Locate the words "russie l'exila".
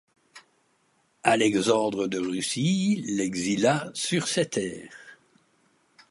2.17-3.91